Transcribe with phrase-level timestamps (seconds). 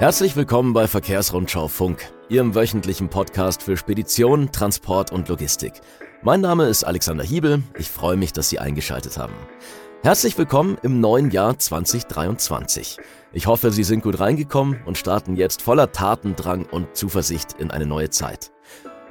[0.00, 5.74] Herzlich willkommen bei Verkehrsrundschau Funk, Ihrem wöchentlichen Podcast für Spedition, Transport und Logistik.
[6.20, 9.34] Mein Name ist Alexander Hiebel, ich freue mich, dass Sie eingeschaltet haben.
[10.02, 12.96] Herzlich willkommen im neuen Jahr 2023.
[13.32, 17.86] Ich hoffe, Sie sind gut reingekommen und starten jetzt voller Tatendrang und Zuversicht in eine
[17.86, 18.50] neue Zeit.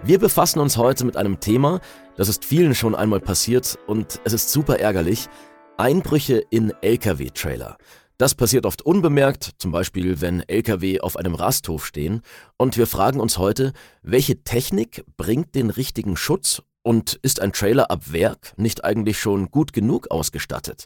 [0.03, 1.79] Wir befassen uns heute mit einem Thema,
[2.17, 5.29] das ist vielen schon einmal passiert und es ist super ärgerlich.
[5.77, 7.77] Einbrüche in Lkw-Trailer.
[8.17, 12.21] Das passiert oft unbemerkt, zum Beispiel wenn Lkw auf einem Rasthof stehen.
[12.57, 13.73] Und wir fragen uns heute,
[14.03, 19.49] welche Technik bringt den richtigen Schutz und ist ein Trailer ab Werk nicht eigentlich schon
[19.49, 20.85] gut genug ausgestattet?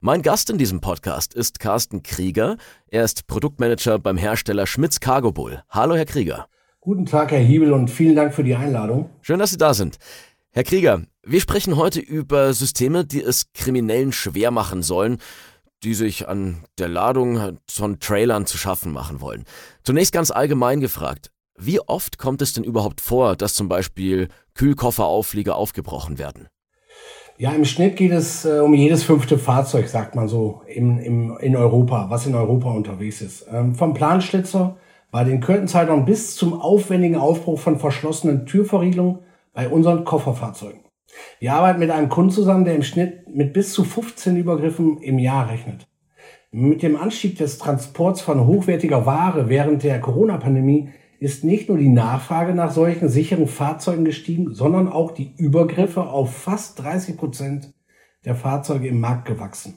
[0.00, 2.56] Mein Gast in diesem Podcast ist Carsten Krieger.
[2.86, 5.64] Er ist Produktmanager beim Hersteller Schmitz Cargo Bull.
[5.70, 6.46] Hallo, Herr Krieger.
[6.78, 9.10] Guten Tag, Herr Hiebel, und vielen Dank für die Einladung.
[9.20, 9.98] Schön, dass Sie da sind.
[10.52, 15.18] Herr Krieger, wir sprechen heute über Systeme, die es Kriminellen schwer machen sollen,
[15.84, 19.44] die sich an der Ladung von Trailern zu schaffen machen wollen.
[19.84, 25.56] Zunächst ganz allgemein gefragt, wie oft kommt es denn überhaupt vor, dass zum Beispiel Kühlkofferauflieger
[25.56, 26.48] aufgebrochen werden?
[27.36, 31.36] Ja, im Schnitt geht es äh, um jedes fünfte Fahrzeug, sagt man so, im, im,
[31.38, 33.46] in Europa, was in Europa unterwegs ist.
[33.50, 34.76] Ähm, vom Planschlitzer
[35.10, 39.20] bei den Curtain bis zum aufwendigen Aufbruch von verschlossenen Türverriegelungen
[39.52, 40.80] bei unseren Kofferfahrzeugen.
[41.40, 45.18] Wir arbeiten mit einem Kunden zusammen, der im Schnitt mit bis zu 15 Übergriffen im
[45.18, 45.86] Jahr rechnet.
[46.50, 51.88] Mit dem Anstieg des Transports von hochwertiger Ware während der Corona-Pandemie ist nicht nur die
[51.88, 57.74] Nachfrage nach solchen sicheren Fahrzeugen gestiegen, sondern auch die Übergriffe auf fast 30 Prozent
[58.24, 59.76] der Fahrzeuge im Markt gewachsen.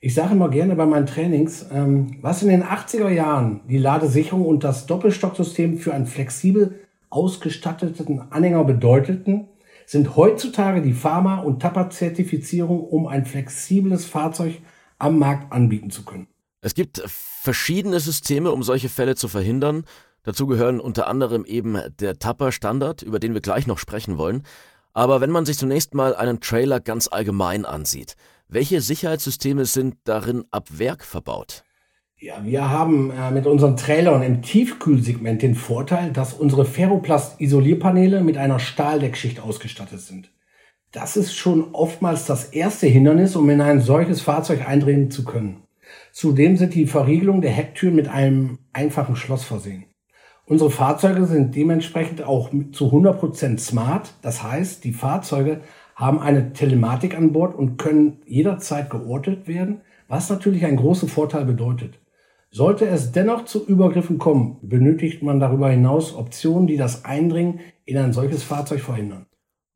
[0.00, 4.44] Ich sage immer gerne bei meinen Trainings, ähm, was in den 80er Jahren die Ladesicherung
[4.44, 9.48] und das Doppelstocksystem für einen flexibel ausgestatteten Anhänger bedeuteten,
[9.86, 14.60] sind heutzutage die Pharma- und Tapper-Zertifizierung, um ein flexibles Fahrzeug
[14.98, 16.26] am Markt anbieten zu können.
[16.60, 19.84] Es gibt verschiedene Systeme, um solche Fälle zu verhindern.
[20.24, 24.42] Dazu gehören unter anderem eben der Tapper-Standard, über den wir gleich noch sprechen wollen.
[24.92, 28.16] Aber wenn man sich zunächst mal einen Trailer ganz allgemein ansieht,
[28.48, 31.62] welche Sicherheitssysteme sind darin ab Werk verbaut?
[32.18, 38.38] Ja, wir haben äh, mit unseren Trailern im Tiefkühlsegment den Vorteil, dass unsere Ferroplast-Isolierpaneele mit
[38.38, 40.30] einer Stahldeckschicht ausgestattet sind.
[40.92, 45.64] Das ist schon oftmals das erste Hindernis, um in ein solches Fahrzeug eindringen zu können.
[46.10, 49.84] Zudem sind die Verriegelungen der Hecktüren mit einem einfachen Schloss versehen.
[50.46, 54.14] Unsere Fahrzeuge sind dementsprechend auch zu 100% smart.
[54.22, 55.60] Das heißt, die Fahrzeuge
[55.94, 61.44] haben eine Telematik an Bord und können jederzeit geortet werden, was natürlich einen großen Vorteil
[61.44, 61.98] bedeutet.
[62.50, 67.98] Sollte es dennoch zu Übergriffen kommen, benötigt man darüber hinaus Optionen, die das Eindringen in
[67.98, 69.26] ein solches Fahrzeug verhindern.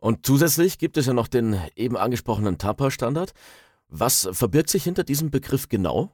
[0.00, 3.32] Und zusätzlich gibt es ja noch den eben angesprochenen TAPA-Standard.
[3.88, 6.12] Was verbirgt sich hinter diesem Begriff genau?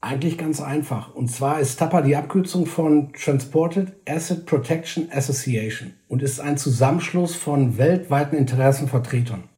[0.00, 1.14] Eigentlich ganz einfach.
[1.14, 7.34] Und zwar ist TAPA die Abkürzung von Transported Asset Protection Association und ist ein Zusammenschluss
[7.34, 9.48] von weltweiten Interessenvertretern.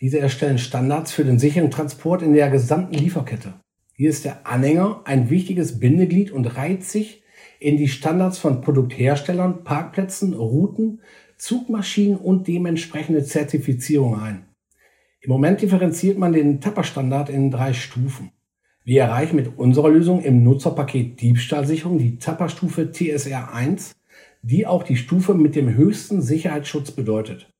[0.00, 3.52] Diese erstellen Standards für den sicheren Transport in der gesamten Lieferkette.
[4.00, 7.22] Hier ist der Anhänger ein wichtiges Bindeglied und reiht sich
[7.58, 11.02] in die Standards von Produktherstellern, Parkplätzen, Routen,
[11.36, 14.46] Zugmaschinen und dementsprechende Zertifizierung ein.
[15.20, 18.30] Im Moment differenziert man den Tapper-Standard in drei Stufen.
[18.84, 23.92] Wir erreichen mit unserer Lösung im Nutzerpaket Diebstahlsicherung die Tapper-Stufe TSR 1,
[24.40, 27.52] die auch die Stufe mit dem höchsten Sicherheitsschutz bedeutet.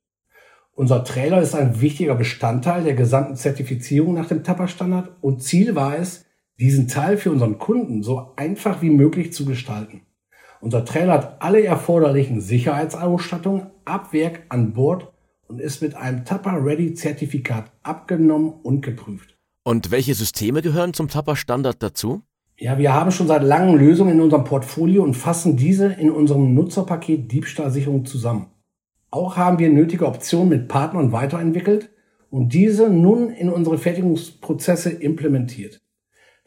[0.73, 5.99] Unser Trailer ist ein wichtiger Bestandteil der gesamten Zertifizierung nach dem Tapper-Standard und Ziel war
[5.99, 6.25] es,
[6.61, 10.03] diesen Teil für unseren Kunden so einfach wie möglich zu gestalten.
[10.61, 15.11] Unser Trailer hat alle erforderlichen Sicherheitsausstattungen ab Werk an Bord
[15.49, 19.39] und ist mit einem Tapper Ready Zertifikat abgenommen und geprüft.
[19.65, 22.23] Und welche Systeme gehören zum Tapper Standard dazu?
[22.59, 26.55] Ja, wir haben schon seit langem Lösungen in unserem Portfolio und fassen diese in unserem
[26.55, 28.49] Nutzerpaket Diebstahlsicherung zusammen.
[29.11, 31.91] Auch haben wir nötige Optionen mit Partnern weiterentwickelt
[32.29, 35.81] und diese nun in unsere Fertigungsprozesse implementiert.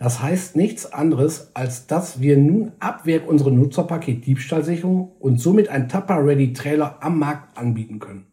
[0.03, 5.69] Das heißt nichts anderes, als dass wir nun ab Werk unsere Nutzerpaket Diebstahlsicherung und somit
[5.69, 8.27] ein Tapper-Ready-Trailer am Markt anbieten können.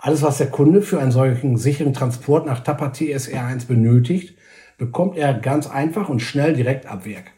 [0.00, 4.36] Alles, was der Kunde für einen solchen sicheren Transport nach Tapper TSR1 benötigt,
[4.78, 7.30] bekommt er ganz einfach und schnell direkt ab Werk.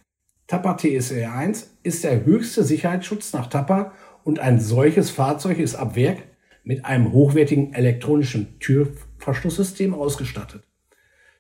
[0.47, 3.93] Tapper TSR1 ist der höchste Sicherheitsschutz nach Tapper
[4.25, 6.23] und ein solches Fahrzeug ist ab Werk
[6.65, 10.68] mit einem hochwertigen elektronischen Türverschlusssystem ausgestattet.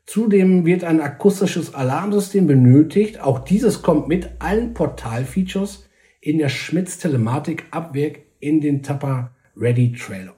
[0.08, 3.20] Zudem wird ein akustisches Alarmsystem benötigt.
[3.20, 5.86] Auch dieses kommt mit allen Portalfeatures
[6.22, 10.34] in der Schmitz Telematik Abwerk in den Tapper Ready Trailer.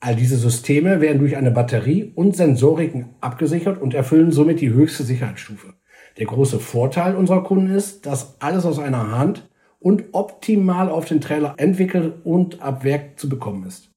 [0.00, 5.04] All diese Systeme werden durch eine Batterie und Sensoriken abgesichert und erfüllen somit die höchste
[5.04, 5.74] Sicherheitsstufe.
[6.18, 9.48] Der große Vorteil unserer Kunden ist, dass alles aus einer Hand
[9.78, 13.95] und optimal auf den Trailer entwickelt und ab Werk zu bekommen ist.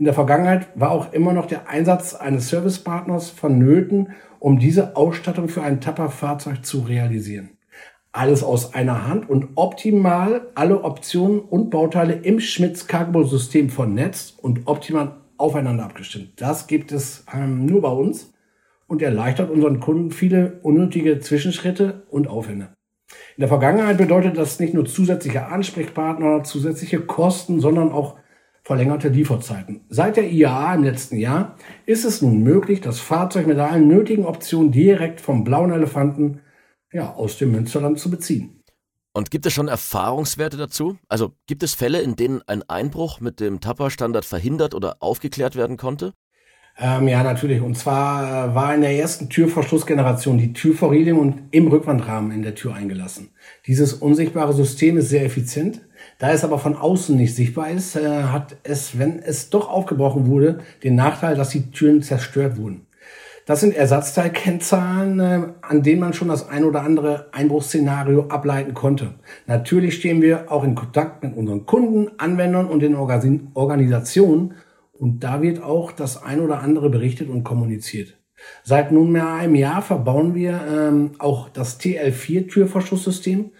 [0.00, 5.50] In der Vergangenheit war auch immer noch der Einsatz eines Servicepartners vonnöten, um diese Ausstattung
[5.50, 7.50] für ein Tapper-Fahrzeug zu realisieren.
[8.10, 14.42] Alles aus einer Hand und optimal alle Optionen und Bauteile im Schmitz Cargo System vernetzt
[14.42, 16.30] und optimal aufeinander abgestimmt.
[16.40, 18.32] Das gibt es ähm, nur bei uns
[18.86, 22.70] und erleichtert unseren Kunden viele unnötige Zwischenschritte und Aufwände.
[23.36, 28.16] In der Vergangenheit bedeutet das nicht nur zusätzliche Ansprechpartner, zusätzliche Kosten, sondern auch
[28.70, 29.80] verlängerte Lieferzeiten.
[29.88, 31.56] Seit der IAA im letzten Jahr
[31.86, 36.38] ist es nun möglich, das Fahrzeug mit allen nötigen Optionen direkt vom blauen Elefanten
[36.92, 38.62] ja, aus dem Münsterland zu beziehen.
[39.12, 40.96] Und gibt es schon Erfahrungswerte dazu?
[41.08, 45.76] Also gibt es Fälle, in denen ein Einbruch mit dem Tapper-Standard verhindert oder aufgeklärt werden
[45.76, 46.12] konnte?
[46.78, 47.60] Ähm, ja, natürlich.
[47.62, 52.54] Und zwar äh, war in der ersten Türverschlussgeneration die Türverriegelung und im Rückwandrahmen in der
[52.54, 53.30] Tür eingelassen.
[53.66, 55.80] Dieses unsichtbare System ist sehr effizient.
[56.20, 60.26] Da es aber von außen nicht sichtbar ist, äh, hat es, wenn es doch aufgebrochen
[60.26, 62.86] wurde, den Nachteil, dass die Türen zerstört wurden.
[63.46, 69.14] Das sind Ersatzteilkennzahlen, äh, an denen man schon das ein oder andere Einbruchsszenario ableiten konnte.
[69.46, 74.54] Natürlich stehen wir auch in Kontakt mit unseren Kunden, Anwendern und den Organisationen
[74.92, 78.18] und da wird auch das ein oder andere berichtet und kommuniziert.
[78.62, 83.52] Seit nunmehr einem Jahr verbauen wir ähm, auch das TL4-Türverschlusssystem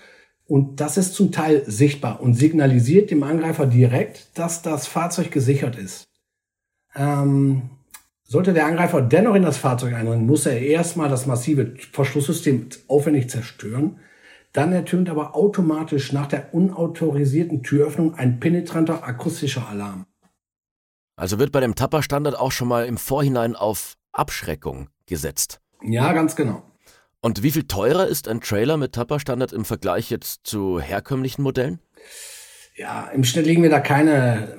[0.50, 5.76] und das ist zum Teil sichtbar und signalisiert dem Angreifer direkt, dass das Fahrzeug gesichert
[5.76, 6.08] ist.
[6.96, 7.70] Ähm,
[8.24, 13.30] sollte der Angreifer dennoch in das Fahrzeug eindringen, muss er erstmal das massive Verschlusssystem aufwendig
[13.30, 14.00] zerstören.
[14.52, 20.04] Dann ertönt aber automatisch nach der unautorisierten Türöffnung ein penetranter akustischer Alarm.
[21.14, 25.60] Also wird bei dem Tapper-Standard auch schon mal im Vorhinein auf Abschreckung gesetzt.
[25.80, 26.64] Ja, ganz genau.
[27.22, 31.80] Und wie viel teurer ist ein Trailer mit Tapper-Standard im Vergleich jetzt zu herkömmlichen Modellen?
[32.76, 34.56] Ja, im Schnitt liegen wir da keine,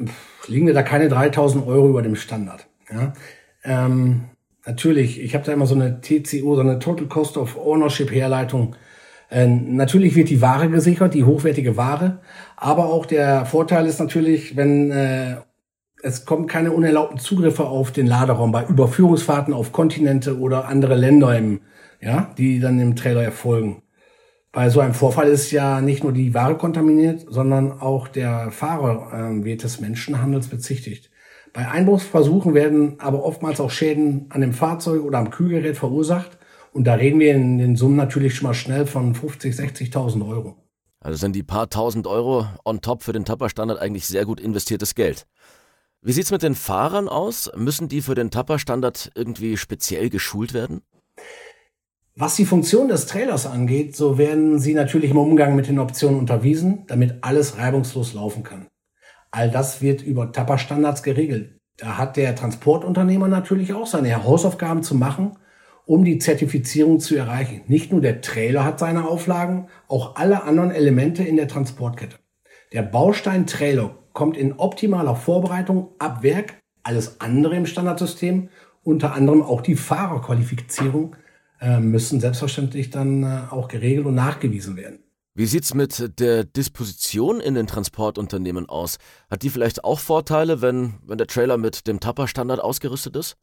[0.47, 2.67] liegen wir da keine 3000 Euro über dem Standard.
[2.91, 3.13] Ja,
[3.63, 4.25] ähm,
[4.65, 8.75] natürlich, ich habe da immer so eine TCO, so eine Total Cost of Ownership Herleitung.
[9.31, 12.19] Äh, natürlich wird die Ware gesichert, die hochwertige Ware,
[12.57, 15.37] aber auch der Vorteil ist natürlich, wenn äh,
[16.03, 21.37] es kommen keine unerlaubten Zugriffe auf den Laderaum bei Überführungsfahrten auf Kontinente oder andere Länder
[21.37, 21.61] im,
[22.01, 23.83] ja, die dann im Trailer erfolgen.
[24.51, 29.11] Bei so einem Vorfall ist ja nicht nur die Ware kontaminiert, sondern auch der Fahrer
[29.13, 31.09] äh, wird des Menschenhandels bezichtigt.
[31.53, 36.37] Bei Einbruchsversuchen werden aber oftmals auch Schäden an dem Fahrzeug oder am Kühlgerät verursacht.
[36.73, 40.55] Und da reden wir in den Summen natürlich schon mal schnell von 50, 60.000 Euro.
[41.01, 44.95] Also sind die paar tausend Euro on top für den Tapper-Standard eigentlich sehr gut investiertes
[44.95, 45.25] Geld.
[46.03, 47.51] Wie sieht's mit den Fahrern aus?
[47.55, 50.81] Müssen die für den Tapper-Standard irgendwie speziell geschult werden?
[52.15, 56.17] Was die Funktion des Trailers angeht, so werden sie natürlich im Umgang mit den Optionen
[56.17, 58.65] unterwiesen, damit alles reibungslos laufen kann.
[59.29, 61.59] All das wird über Tapper-Standards geregelt.
[61.77, 65.37] Da hat der Transportunternehmer natürlich auch seine Hausaufgaben zu machen,
[65.85, 67.61] um die Zertifizierung zu erreichen.
[67.67, 72.17] Nicht nur der Trailer hat seine Auflagen, auch alle anderen Elemente in der Transportkette.
[72.73, 76.55] Der Baustein Trailer kommt in optimaler Vorbereitung ab Werk.
[76.83, 78.49] Alles andere im Standardsystem,
[78.83, 81.15] unter anderem auch die Fahrerqualifizierung,
[81.59, 84.99] äh, müssen selbstverständlich dann äh, auch geregelt und nachgewiesen werden.
[85.33, 88.97] Wie sieht's mit der Disposition in den Transportunternehmen aus?
[89.29, 93.37] Hat die vielleicht auch Vorteile, wenn, wenn der Trailer mit dem Tapper-Standard ausgerüstet ist?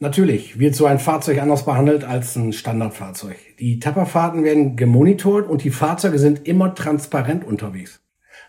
[0.00, 3.36] Natürlich wird so ein Fahrzeug anders behandelt als ein Standardfahrzeug.
[3.58, 8.00] Die Tapperfahrten werden gemonitort und die Fahrzeuge sind immer transparent unterwegs.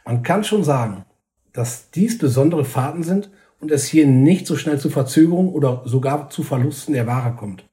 [0.06, 1.06] Man kann schon sagen,
[1.54, 3.30] dass dies besondere Fahrten sind
[3.60, 7.66] und es hier nicht so schnell zu Verzögerungen oder sogar zu Verlusten der Ware kommt.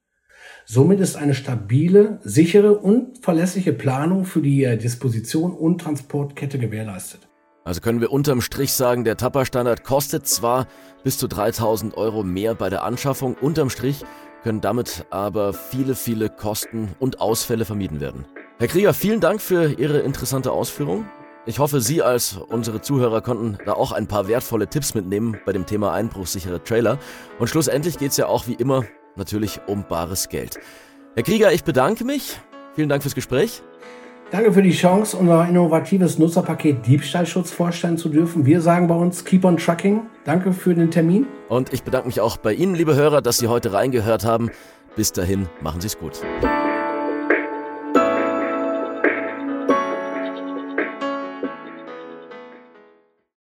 [0.65, 7.29] Somit ist eine stabile, sichere und verlässliche Planung für die äh, Disposition und Transportkette gewährleistet.
[7.65, 10.67] Also können wir unterm Strich sagen, der Tapper-Standard kostet zwar
[11.05, 14.05] bis zu 3000 Euro mehr bei der Anschaffung, unterm Strich
[14.43, 18.27] können damit aber viele, viele Kosten und Ausfälle vermieden werden.
[18.59, 21.05] Herr Krieger, vielen Dank für Ihre interessante Ausführung.
[21.49, 25.53] Ich hoffe, Sie als unsere Zuhörer konnten da auch ein paar wertvolle Tipps mitnehmen bei
[25.53, 26.99] dem Thema einbruchsichere Trailer.
[27.39, 28.85] Und schlussendlich geht es ja auch wie immer
[29.15, 30.59] natürlich um bares Geld.
[31.15, 32.41] Herr Krieger, ich bedanke mich.
[32.75, 33.63] Vielen Dank fürs Gespräch.
[34.33, 38.45] Danke für die Chance, unser innovatives Nutzerpaket Diebstahlschutz vorstellen zu dürfen.
[38.45, 40.03] Wir sagen bei uns Keep on Trucking.
[40.25, 41.29] Danke für den Termin.
[41.49, 44.51] Und ich bedanke mich auch bei Ihnen, liebe Hörer, dass Sie heute reingehört haben.
[44.97, 46.23] Bis dahin, machen Sie es gut.